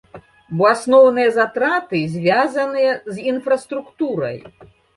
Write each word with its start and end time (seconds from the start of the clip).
Бо 0.61 0.67
асноўныя 0.75 1.33
затраты 1.35 2.01
звязаныя 2.15 2.91
з 3.13 3.29
інфраструктурай. 3.35 4.37